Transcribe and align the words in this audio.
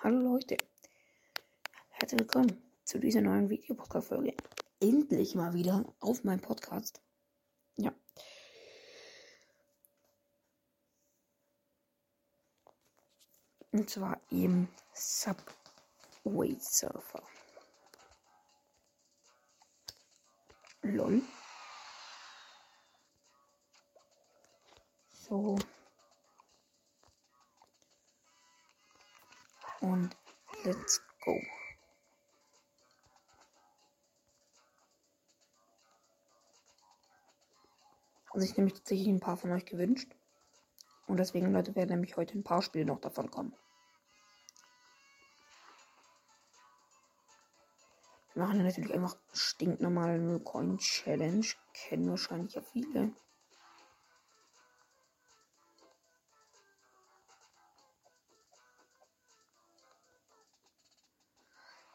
Hallo 0.00 0.34
Leute, 0.34 0.56
herzlich 1.88 2.20
willkommen 2.20 2.62
zu 2.84 3.00
dieser 3.00 3.20
neuen 3.20 3.50
Videopodcast-Folge. 3.50 4.32
Endlich 4.78 5.34
mal 5.34 5.54
wieder 5.54 5.92
auf 5.98 6.22
meinem 6.22 6.40
Podcast. 6.40 7.02
Ja. 7.74 7.92
Und 13.72 13.90
zwar 13.90 14.20
im 14.30 14.68
Subway 14.94 16.56
Surfer. 16.60 17.24
Lol. 20.82 21.22
So. 25.10 25.58
Let's 30.68 31.02
go. 31.24 31.40
Also 38.30 38.46
ich 38.46 38.56
nämlich 38.56 38.74
tatsächlich 38.74 39.08
ein 39.08 39.20
paar 39.20 39.36
von 39.36 39.50
euch 39.52 39.64
gewünscht. 39.64 40.14
Und 41.06 41.16
deswegen, 41.16 41.52
Leute, 41.52 41.74
werden 41.74 41.88
nämlich 41.88 42.16
heute 42.16 42.38
ein 42.38 42.44
paar 42.44 42.60
Spiele 42.60 42.84
noch 42.84 43.00
davon 43.00 43.30
kommen. 43.30 43.56
Wir 48.34 48.44
machen 48.44 48.62
natürlich 48.62 48.92
einfach 48.94 49.16
stinknormale 49.32 50.38
Coin 50.40 50.76
Challenge. 50.78 51.46
Kennen 51.72 52.10
wahrscheinlich 52.10 52.54
ja 52.54 52.62
viele. 52.62 53.12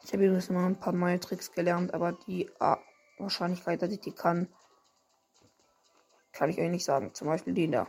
Ich 0.04 0.12
habe 0.12 0.24
übrigens 0.26 0.50
noch 0.50 0.60
ein 0.60 0.78
paar 0.78 0.92
neue 0.92 1.18
Tricks 1.18 1.50
gelernt, 1.52 1.94
aber 1.94 2.12
die 2.12 2.50
ah, 2.60 2.78
Wahrscheinlichkeit, 3.18 3.80
dass 3.80 3.90
ich 3.90 4.00
die 4.00 4.12
kann, 4.12 4.48
kann 6.32 6.50
ich 6.50 6.58
euch 6.58 6.70
nicht 6.70 6.84
sagen. 6.84 7.14
Zum 7.14 7.28
Beispiel 7.28 7.54
den 7.54 7.72
da. 7.72 7.86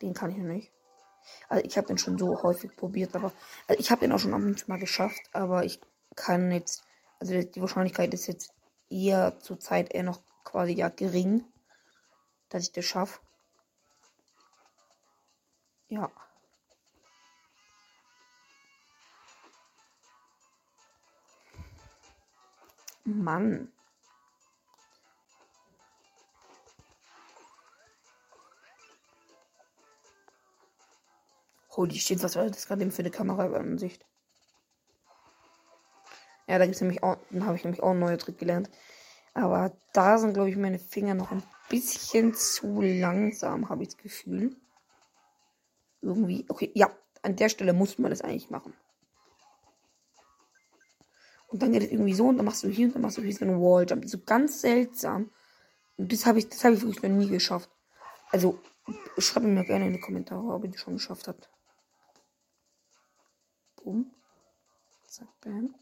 Den 0.00 0.14
kann 0.14 0.30
ich 0.30 0.38
noch 0.38 0.46
nicht. 0.46 0.72
Also 1.48 1.64
ich 1.64 1.76
habe 1.76 1.86
den 1.86 1.98
schon 1.98 2.18
so 2.18 2.42
häufig 2.42 2.74
probiert, 2.76 3.14
aber 3.14 3.32
also 3.68 3.80
ich 3.80 3.92
habe 3.92 4.00
den 4.00 4.10
auch 4.10 4.18
schon 4.18 4.34
am 4.34 4.56
mal 4.66 4.80
geschafft, 4.80 5.22
aber 5.32 5.64
ich 5.64 5.80
kann 6.16 6.50
jetzt, 6.50 6.82
also 7.20 7.40
die 7.40 7.60
Wahrscheinlichkeit 7.60 8.12
ist 8.12 8.26
jetzt 8.26 8.52
eher 8.90 9.38
zur 9.38 9.60
Zeit 9.60 9.94
eher 9.94 10.02
noch 10.02 10.20
quasi 10.42 10.72
ja 10.72 10.88
gering, 10.88 11.44
dass 12.48 12.64
ich 12.64 12.72
das 12.72 12.84
schaffe. 12.84 13.20
Ja. 15.88 16.10
Mann. 23.04 23.72
Holy 31.70 31.98
shit, 31.98 32.22
was 32.22 32.36
war 32.36 32.48
das 32.48 32.66
gerade 32.66 32.90
für 32.90 33.00
eine 33.00 33.10
Kameraansicht? 33.10 34.04
Ja, 36.46 36.58
da 36.58 36.66
gibt 36.66 36.74
es 36.74 36.80
nämlich 36.82 37.02
auch, 37.02 37.16
dann 37.30 37.46
habe 37.46 37.56
ich 37.56 37.64
nämlich 37.64 37.82
auch 37.82 37.90
einen 37.90 38.00
neuen 38.00 38.18
Trick 38.18 38.38
gelernt. 38.38 38.68
Aber 39.34 39.72
da 39.94 40.18
sind, 40.18 40.34
glaube 40.34 40.50
ich, 40.50 40.56
meine 40.56 40.78
Finger 40.78 41.14
noch 41.14 41.32
ein 41.32 41.42
bisschen 41.70 42.34
zu 42.34 42.82
langsam, 42.82 43.70
habe 43.70 43.82
ich 43.82 43.88
das 43.90 43.96
Gefühl. 43.96 44.54
Irgendwie, 46.02 46.44
okay, 46.48 46.70
ja, 46.74 46.90
an 47.22 47.36
der 47.36 47.48
Stelle 47.48 47.72
muss 47.72 47.98
man 47.98 48.10
das 48.10 48.20
eigentlich 48.20 48.50
machen. 48.50 48.74
Und 51.52 51.60
dann 51.60 51.72
geht 51.72 51.82
es 51.82 51.90
irgendwie 51.90 52.14
so 52.14 52.28
und 52.28 52.38
dann 52.38 52.46
machst 52.46 52.64
du 52.64 52.68
hier 52.68 52.86
und 52.86 52.94
dann 52.94 53.02
machst 53.02 53.18
du 53.18 53.22
hier 53.22 53.34
so 53.34 53.44
einen 53.44 53.60
Walljump. 53.60 54.08
So 54.08 54.18
ganz 54.18 54.62
seltsam. 54.62 55.30
Und 55.98 56.10
das 56.10 56.24
habe 56.24 56.38
ich, 56.38 56.46
habe 56.64 56.74
ich 56.74 56.80
wirklich 56.80 57.02
noch 57.02 57.10
nie 57.10 57.28
geschafft. 57.28 57.68
Also, 58.30 58.58
schreibt 59.18 59.44
mir 59.44 59.62
gerne 59.66 59.86
in 59.86 59.92
die 59.92 60.00
Kommentare, 60.00 60.42
ob 60.42 60.64
ihr 60.64 60.70
das 60.70 60.80
schon 60.80 60.94
geschafft 60.94 61.28
habt. 61.28 61.50
Boom. 63.76 64.10
Zack, 65.06 65.28
bam. 65.42 65.74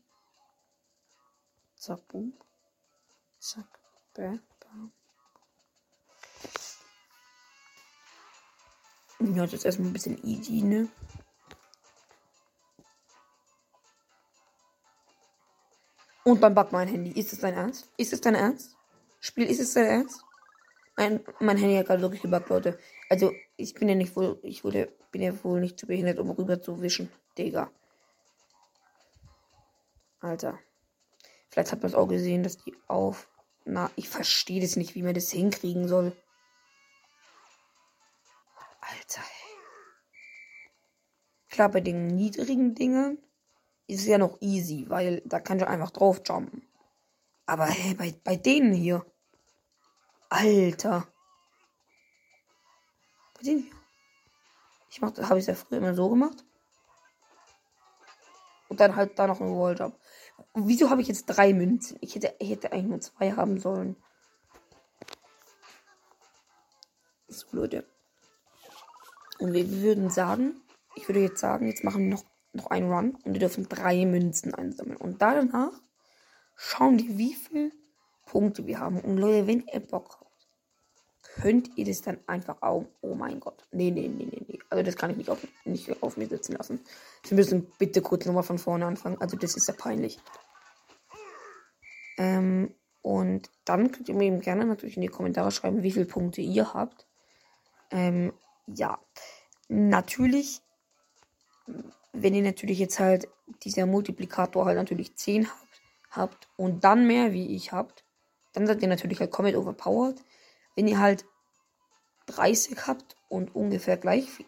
Zack, 1.76 2.09
boom. 2.09 2.32
Zack, 3.38 3.78
bam, 4.12 4.41
bam. 4.59 4.92
Ja, 9.36 9.44
das 9.44 9.53
ist 9.53 9.64
erstmal 9.66 9.91
ein 9.91 9.92
bisschen 9.92 10.20
easy, 10.25 10.62
ne? 10.62 10.88
Und 16.30 16.41
dann 16.42 16.54
backt 16.54 16.70
mein 16.70 16.86
Handy. 16.86 17.10
Ist 17.10 17.32
es 17.32 17.41
dein 17.41 17.54
Ernst? 17.54 17.91
Ist 17.96 18.12
es 18.12 18.20
dein 18.20 18.36
Ernst? 18.36 18.76
Spiel, 19.18 19.46
ist 19.46 19.58
es 19.58 19.74
dein 19.74 19.86
Ernst? 19.86 20.24
Mein, 20.96 21.24
mein 21.41 21.56
Handy 21.56 21.76
hat 21.76 21.86
gerade 21.86 22.02
wirklich 22.02 22.22
gebackt, 22.22 22.48
Leute. 22.50 22.78
Also, 23.08 23.32
ich 23.56 23.74
bin 23.74 23.88
ja 23.88 23.96
nicht 23.96 24.14
wohl, 24.14 24.38
ich 24.44 24.62
wurde, 24.62 24.92
bin 25.10 25.22
ja 25.22 25.32
wohl 25.42 25.60
nicht 25.60 25.76
zu 25.76 25.88
behindert, 25.88 26.20
um 26.20 26.30
rüber 26.30 26.62
zu 26.62 26.80
wischen. 26.82 27.10
Digga. 27.36 27.72
Alter. 30.20 30.58
Vielleicht 31.48 31.72
hat 31.72 31.82
man 31.82 31.88
es 31.88 31.96
auch 31.96 32.06
gesehen, 32.06 32.44
dass 32.44 32.58
die 32.58 32.76
auf. 32.86 33.28
Na, 33.64 33.91
ich 33.97 34.08
verstehe 34.08 34.60
das 34.60 34.76
nicht, 34.76 34.94
wie 34.94 35.02
man 35.02 35.14
das 35.14 35.32
hinkriegen 35.32 35.88
soll. 35.88 36.12
Alter. 38.80 39.22
Klar, 41.48 41.70
bei 41.70 41.80
den 41.80 42.06
niedrigen 42.06 42.76
Dingen 42.76 43.18
ist 43.91 44.06
ja 44.06 44.19
noch 44.19 44.41
easy, 44.41 44.87
weil 44.89 45.23
da 45.25 45.41
kann 45.41 45.59
ich 45.59 45.67
einfach 45.67 45.91
drauf 45.91 46.21
jumpen. 46.25 46.67
Aber 47.47 47.67
hey, 47.67 47.95
bei, 47.95 48.15
bei 48.23 48.37
denen 48.37 48.73
hier. 48.73 49.05
Alter. 50.28 51.09
Bei 53.34 53.43
denen 53.43 53.62
hier. 53.65 53.75
Ich 54.91 55.01
mach, 55.01 55.17
habe 55.17 55.39
ich 55.39 55.47
ja 55.47 55.55
früher 55.55 55.78
immer 55.78 55.95
so 55.95 56.09
gemacht. 56.09 56.45
Und 58.69 58.78
dann 58.78 58.95
halt 58.95 59.19
da 59.19 59.27
noch 59.27 59.41
ein 59.41 59.56
Walljump. 59.56 59.99
Wieso 60.55 60.91
habe 60.91 61.03
ich 61.03 61.09
jetzt 61.09 61.27
drei 61.27 61.53
Münzen? 61.53 61.99
Ich 62.01 62.15
hätte, 62.15 62.34
ich 62.39 62.51
hätte 62.51 62.72
eigentlich 62.72 62.87
nur 62.87 63.01
zwei 63.01 63.33
haben 63.33 63.59
sollen. 63.59 63.97
So, 67.27 67.47
Leute. 67.53 67.84
Und 69.39 69.53
wir 69.53 69.69
würden 69.83 70.11
sagen, 70.11 70.61
ich 70.95 71.09
würde 71.09 71.21
jetzt 71.21 71.41
sagen, 71.41 71.67
jetzt 71.67 71.83
machen 71.83 72.05
wir 72.05 72.11
noch 72.11 72.25
noch 72.53 72.66
einen 72.66 72.93
Run 72.93 73.16
und 73.25 73.33
wir 73.33 73.41
dürfen 73.41 73.69
drei 73.69 74.05
Münzen 74.06 74.55
einsammeln. 74.55 74.97
Und 74.97 75.22
danach 75.22 75.72
schauen 76.56 76.99
wir, 76.99 77.19
wie 77.19 77.34
viele 77.34 77.71
Punkte 78.27 78.66
wir 78.66 78.78
haben. 78.78 79.00
Und 79.00 79.16
Leute, 79.16 79.47
wenn 79.47 79.65
ihr 79.72 79.81
Bock 79.81 80.19
habt, 80.21 80.31
könnt 81.22 81.77
ihr 81.77 81.84
das 81.84 82.03
dann 82.03 82.19
einfach 82.27 82.60
auch. 82.62 82.87
Oh 83.00 83.15
mein 83.15 83.41
Gott. 83.41 83.66
Nee, 83.71 83.91
nee, 83.91 84.09
nee, 84.09 84.27
nee, 84.31 84.43
nee. 84.47 84.59
Also 84.69 84.83
das 84.83 84.97
kann 84.97 85.10
ich 85.10 85.16
nicht 85.16 85.31
auf, 85.31 85.47
nicht 85.65 86.03
auf 86.03 86.16
mir 86.16 86.28
sitzen 86.28 86.56
lassen. 86.56 86.81
Wir 87.28 87.37
müssen 87.37 87.71
bitte 87.78 88.03
kurz 88.03 88.27
nochmal 88.27 88.43
von 88.43 88.59
vorne 88.59 88.87
anfangen. 88.87 89.21
Also 89.21 89.37
das 89.37 89.56
ist 89.56 89.69
ja 89.69 89.75
peinlich. 89.75 90.19
Ähm, 92.19 92.75
und 93.03 93.50
dann 93.65 93.93
könnt 93.93 94.09
ihr 94.09 94.15
mir 94.15 94.25
eben 94.25 94.41
gerne 94.41 94.66
natürlich 94.66 94.97
in 94.97 95.03
die 95.03 95.09
Kommentare 95.09 95.50
schreiben, 95.50 95.83
wie 95.83 95.93
viele 95.93 96.06
Punkte 96.06 96.41
ihr 96.41 96.75
habt. 96.75 97.06
Ähm, 97.91 98.33
ja. 98.66 98.99
Natürlich 99.69 100.62
wenn 102.12 102.34
ihr 102.34 102.43
natürlich 102.43 102.78
jetzt 102.78 102.98
halt 102.98 103.28
dieser 103.62 103.87
Multiplikator 103.87 104.66
halt 104.66 104.76
natürlich 104.76 105.16
10 105.16 105.48
habt, 105.48 105.71
habt 106.10 106.48
und 106.56 106.84
dann 106.84 107.06
mehr 107.06 107.32
wie 107.32 107.54
ich 107.54 107.72
habt, 107.72 108.04
dann 108.53 108.66
seid 108.66 108.82
ihr 108.82 108.88
natürlich 108.88 109.21
halt 109.21 109.31
komplett 109.31 109.56
overpowered. 109.56 110.22
Wenn 110.75 110.88
ihr 110.88 110.98
halt 110.98 111.25
30 112.26 112.87
habt 112.87 113.16
und 113.28 113.54
ungefähr 113.54 113.97
gleich 113.97 114.31
viel. 114.31 114.47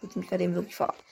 Willst 0.00 0.16
du 0.16 0.20
mich 0.20 0.28
gerade 0.28 0.44
eben 0.44 0.54
wirklich 0.54 0.76
verarschen? 0.76 1.04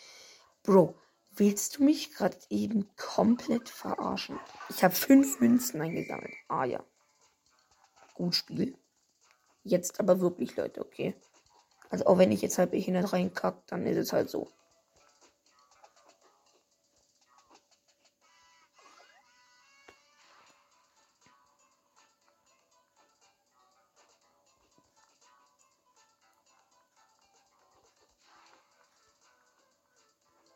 Bro, 0.62 0.94
willst 1.32 1.78
du 1.78 1.84
mich 1.84 2.12
gerade 2.12 2.36
eben 2.50 2.88
komplett 2.96 3.68
verarschen? 3.68 4.38
Ich 4.68 4.84
habe 4.84 4.94
fünf 4.94 5.40
Münzen 5.40 5.80
eingesammelt. 5.80 6.34
Ah 6.48 6.64
ja. 6.64 6.84
Gut 8.14 8.34
Spiel. 8.34 8.78
Jetzt 9.64 9.98
aber 9.98 10.20
wirklich, 10.20 10.56
Leute, 10.56 10.80
okay? 10.80 11.14
Also 11.90 12.06
auch 12.06 12.18
wenn 12.18 12.32
ich 12.32 12.42
jetzt 12.42 12.58
halt 12.58 12.72
behindert 12.72 13.12
reinkacke, 13.12 13.62
dann 13.68 13.86
ist 13.86 13.96
es 13.96 14.12
halt 14.12 14.28
so. 14.28 14.48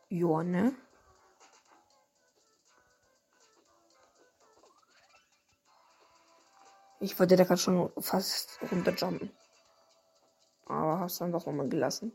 Ja, 0.08 0.42
ne? 0.42 0.74
Ich 6.98 7.18
wollte 7.18 7.36
da 7.36 7.44
gerade 7.44 7.60
schon 7.60 7.90
fast 7.98 8.58
runterjumpen. 8.70 9.30
Hast 11.00 11.20
dann 11.20 11.32
doch 11.32 11.46
nochmal 11.46 11.68
gelassen. 11.68 12.12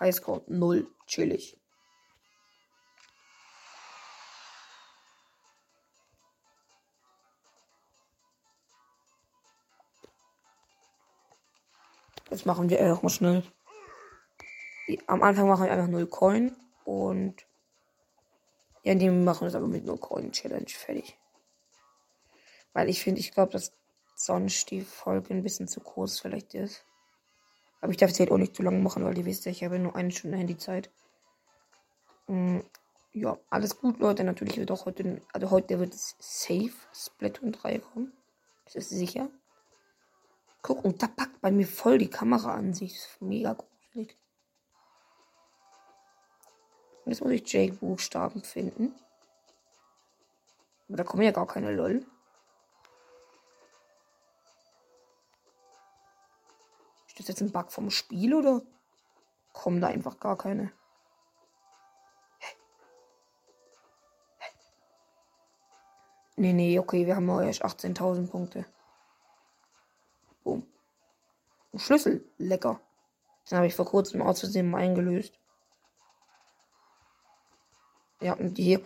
Highscore 0.00 0.42
0. 0.48 0.90
Chillig. 1.06 1.56
Das 12.36 12.44
machen 12.44 12.68
wir 12.68 12.92
auch 12.92 13.02
mal 13.02 13.08
schnell. 13.08 13.42
Am 15.06 15.22
Anfang 15.22 15.48
machen 15.48 15.64
wir 15.64 15.72
einfach 15.72 15.88
0 15.88 16.06
Coin 16.06 16.54
und 16.84 17.46
ja, 18.82 18.94
die 18.94 19.08
machen 19.08 19.48
es 19.48 19.54
aber 19.54 19.66
mit 19.66 19.86
0 19.86 19.96
Coin 19.96 20.32
Challenge 20.32 20.68
fertig. 20.68 21.16
Weil 22.74 22.90
ich 22.90 23.02
finde, 23.02 23.20
ich 23.20 23.32
glaube, 23.32 23.52
dass 23.52 23.72
sonst 24.16 24.70
die 24.70 24.82
Folge 24.82 25.32
ein 25.32 25.42
bisschen 25.42 25.66
zu 25.66 25.80
kurz 25.80 26.20
vielleicht 26.20 26.52
ist. 26.52 26.84
Aber 27.80 27.90
ich 27.90 27.96
darf 27.96 28.10
es 28.10 28.20
halt 28.20 28.30
auch 28.30 28.36
nicht 28.36 28.54
zu 28.54 28.62
lang 28.62 28.82
machen, 28.82 29.02
weil 29.02 29.16
ihr 29.16 29.24
wisst 29.24 29.46
ja, 29.46 29.50
ich 29.50 29.64
habe 29.64 29.78
nur 29.78 29.96
eine 29.96 30.10
Stunde 30.10 30.36
Handyzeit. 30.36 30.90
Mm, 32.26 32.58
ja, 33.14 33.38
alles 33.48 33.78
gut, 33.80 33.98
Leute. 33.98 34.24
Natürlich 34.24 34.58
wird 34.58 34.70
auch 34.70 34.84
heute, 34.84 35.22
also 35.32 35.50
heute 35.50 35.78
wird 35.78 35.94
es 35.94 36.16
safe 36.18 36.74
Splatoon 36.92 37.52
3 37.52 37.78
kommen. 37.78 38.12
Das 38.66 38.74
ist 38.74 38.90
sicher. 38.90 39.30
Guck, 40.66 40.84
und 40.84 41.00
da 41.00 41.06
packt 41.06 41.40
bei 41.40 41.52
mir 41.52 41.64
voll 41.64 41.96
die 41.96 42.10
Kamera 42.10 42.52
an 42.54 42.74
sich. 42.74 42.96
Ist 42.96 43.22
mega 43.22 43.52
gruselig. 43.52 44.16
Jetzt 47.04 47.20
muss 47.20 47.30
ich 47.30 47.52
Jake 47.52 47.74
Buchstaben 47.74 48.42
finden. 48.42 48.92
Aber 50.88 50.96
da 50.96 51.04
kommen 51.04 51.22
ja 51.22 51.30
gar 51.30 51.46
keine 51.46 51.70
LOL. 51.70 52.04
Ist 57.06 57.20
das 57.20 57.28
jetzt 57.28 57.42
ein 57.42 57.52
Bug 57.52 57.70
vom 57.70 57.88
Spiel 57.90 58.34
oder 58.34 58.60
kommen 59.52 59.80
da 59.80 59.86
einfach 59.86 60.18
gar 60.18 60.36
keine? 60.36 60.72
Nee, 66.34 66.52
nee, 66.52 66.76
okay, 66.80 67.06
wir 67.06 67.14
haben 67.14 67.28
erst 67.28 67.64
18.000 67.64 68.28
Punkte. 68.28 68.66
Schlüssel. 71.74 72.24
Lecker. 72.38 72.80
Den 73.50 73.58
habe 73.58 73.66
ich 73.66 73.74
vor 73.74 73.86
kurzem 73.86 74.22
aus 74.22 74.40
Versehen 74.40 74.70
mal 74.70 74.78
eingelöst. 74.78 75.38
Ja, 78.20 78.34
und 78.34 78.56
hier. 78.56 78.80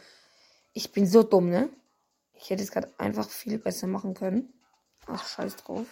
Ich 0.72 0.92
bin 0.92 1.06
so 1.06 1.22
dumm, 1.22 1.50
ne? 1.50 1.70
Ich 2.34 2.50
hätte 2.50 2.62
es 2.62 2.70
gerade 2.70 2.92
einfach 2.98 3.28
viel 3.28 3.58
besser 3.58 3.86
machen 3.86 4.14
können. 4.14 4.52
Ach, 5.06 5.26
scheiß 5.26 5.56
drauf. 5.56 5.86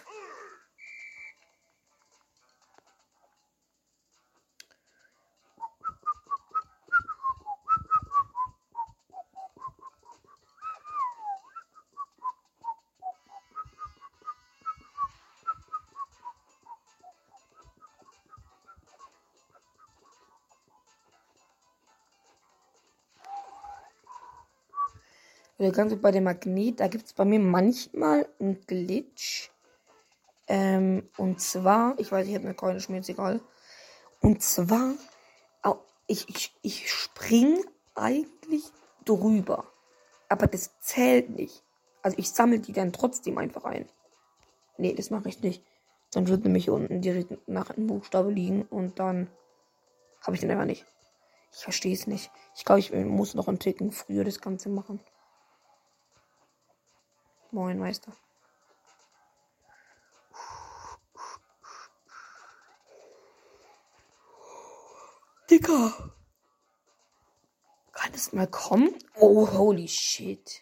Oder 25.59 25.71
ganz 25.71 25.95
bei 26.01 26.11
dem 26.11 26.23
Magnet, 26.23 26.79
da 26.79 26.87
gibt 26.87 27.05
es 27.05 27.13
bei 27.13 27.25
mir 27.25 27.39
manchmal 27.39 28.27
einen 28.39 28.61
Glitch. 28.65 29.51
Ähm, 30.47 31.07
und 31.17 31.41
zwar, 31.41 31.99
ich 31.99 32.11
weiß, 32.11 32.27
ich 32.27 32.33
habe 32.33 32.45
eine 32.45 32.55
Coin, 32.55 32.77
ist 32.77 32.89
mir 32.89 32.95
jetzt 32.97 33.09
egal. 33.09 33.41
Und 34.21 34.41
zwar, 34.41 34.95
ich, 36.09 36.27
ich, 36.27 36.53
ich 36.63 36.91
spring 36.91 37.63
eigentlich 37.93 38.63
drüber. 39.05 39.71
Aber 40.27 40.47
das 40.47 40.71
zählt 40.79 41.29
nicht. 41.29 41.63
Also 42.01 42.17
ich 42.17 42.31
sammle 42.31 42.59
die 42.59 42.73
dann 42.73 42.91
trotzdem 42.91 43.37
einfach 43.37 43.63
ein. 43.63 43.85
Nee, 44.77 44.93
das 44.93 45.11
mache 45.11 45.29
ich 45.29 45.41
nicht. 45.41 45.63
Dann 46.11 46.27
wird 46.27 46.43
nämlich 46.43 46.69
unten 46.69 47.01
direkt 47.01 47.47
nach 47.47 47.69
einem 47.69 47.87
Buchstabe 47.87 48.31
liegen 48.31 48.63
und 48.63 48.97
dann 48.97 49.29
habe 50.21 50.35
ich 50.35 50.41
den 50.41 50.49
einfach 50.49 50.65
nicht. 50.65 50.85
Ich 51.51 51.59
verstehe 51.59 51.93
es 51.93 52.07
nicht. 52.07 52.31
Ich 52.55 52.65
glaube, 52.65 52.79
ich 52.79 52.91
muss 52.91 53.35
noch 53.35 53.47
einen 53.47 53.59
Ticken 53.59 53.91
früher 53.91 54.23
das 54.23 54.41
Ganze 54.41 54.69
machen. 54.69 54.99
Moin, 57.51 57.79
Meister. 57.79 58.11
Dicker. 65.49 66.13
Kann 67.91 68.13
es 68.13 68.33
mal 68.33 68.47
kommen? 68.47 68.93
Oh, 69.15 69.51
holy 69.51 69.87
shit. 69.87 70.61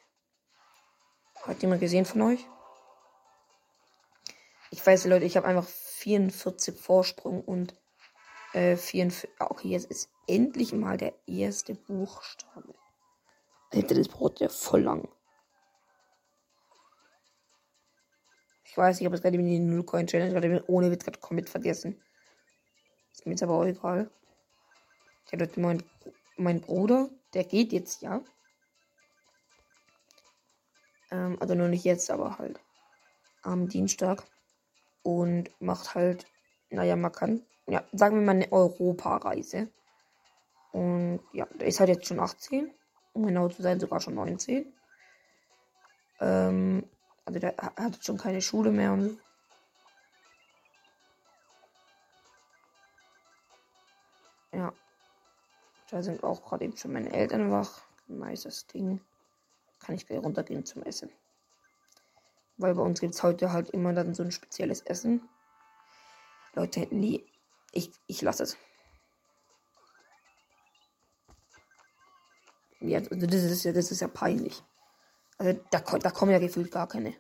Hat 1.44 1.62
jemand 1.62 1.82
gesehen 1.82 2.06
von 2.06 2.22
euch? 2.22 2.46
Ich 4.72 4.86
weiß, 4.86 5.06
Leute, 5.06 5.26
ich 5.26 5.36
habe 5.36 5.48
einfach 5.48 5.68
44 5.68 6.80
Vorsprung 6.80 7.44
und 7.44 7.74
äh, 8.54 8.78
44. 8.78 9.30
Okay, 9.40 9.68
jetzt 9.70 9.92
ist 9.92 10.10
endlich 10.26 10.72
mal 10.72 10.98
der 10.98 11.14
erste 11.28 11.76
Buchstabe. 11.76 12.74
Alter, 13.74 13.96
das 13.96 14.08
Brot 14.08 14.40
ja 14.40 14.48
voll 14.48 14.84
lang. 14.84 15.10
Weiß, 18.78 19.00
ich 19.00 19.06
habe 19.06 19.16
jetzt 19.16 19.24
gerade 19.24 19.38
die 19.38 19.60
Null-Coin-Challenge 19.60 20.34
gerade 20.34 20.64
ohne 20.68 20.92
Witz 20.92 21.04
gerade 21.04 21.20
komplett 21.20 21.50
vergessen. 21.50 22.02
Ist 23.12 23.26
mir 23.26 23.32
jetzt 23.32 23.44
aber 23.44 23.56
auch 23.56 23.66
egal. 23.66 24.10
Habe 25.32 25.44
heute 25.44 25.60
meinen 25.60 25.84
mein 26.38 26.62
Bruder, 26.62 27.10
der 27.34 27.44
geht 27.44 27.74
jetzt 27.74 28.02
ja. 28.02 28.22
Ähm, 31.12 31.38
also 31.40 31.56
nur 31.56 31.68
nicht 31.68 31.84
jetzt, 31.84 32.10
aber 32.12 32.38
halt 32.38 32.60
am 33.42 33.68
Dienstag. 33.68 34.24
Und 35.04 35.50
macht 35.62 35.96
halt, 35.96 36.28
naja, 36.70 36.96
man 36.96 37.12
kann, 37.12 37.42
ja, 37.66 37.84
sagen 37.94 38.20
wir 38.20 38.26
mal 38.26 38.36
eine 38.36 38.52
Europareise. 38.52 39.70
Und 40.74 41.22
ja, 41.34 41.48
der 41.56 41.68
ist 41.68 41.80
halt 41.80 41.90
jetzt 41.90 42.08
schon 42.08 42.20
18. 42.20 42.72
Um 43.14 43.26
genau 43.26 43.48
zu 43.48 43.62
sein, 43.62 43.80
sogar 43.80 44.00
schon 44.00 44.16
19. 44.16 44.72
Ähm, 46.20 46.84
also 47.28 47.40
der 47.40 47.58
hat 47.58 48.06
schon 48.06 48.18
keine 48.18 48.42
Schule 48.42 48.72
mehr 48.72 48.94
und 48.94 49.02
so. 49.02 49.18
Ja. 54.54 54.74
Da 55.90 56.02
sind 56.02 56.24
auch 56.24 56.42
gerade 56.42 56.64
eben 56.64 56.78
schon 56.78 56.94
meine 56.94 57.12
Eltern 57.12 57.52
wach. 57.52 57.82
Nices 58.08 58.66
Ding. 58.68 59.02
Kann 59.82 59.96
ich 59.96 60.08
gleich 60.08 60.24
runtergehen 60.24 60.64
zum 60.66 60.84
Essen. 60.84 61.12
Weil 62.56 62.76
bei 62.76 62.82
uns 62.82 63.02
gibt 63.02 63.14
es 63.14 63.24
heute 63.24 63.52
halt 63.52 63.72
immer 63.72 63.92
dann 63.92 64.16
so 64.16 64.24
ein 64.24 64.32
spezielles 64.32 64.80
Essen. 64.84 65.28
Leute, 66.54 66.88
nie. 66.96 67.30
Ich, 67.74 67.92
ich 68.08 68.22
lasse 68.22 68.44
es. 68.44 68.58
Ja, 72.80 73.00
also 73.00 73.28
das 73.28 73.44
ist 73.44 73.66
ja, 73.66 73.74
das 73.74 73.92
ist 73.92 74.00
ja 74.00 74.08
peinlich. 74.08 74.64
Also 75.38 75.60
da, 75.72 75.80
da 75.80 76.12
kommen 76.12 76.32
ja 76.32 76.40
gefühlt 76.40 76.72
gar 76.72 76.88
keine. 76.88 77.14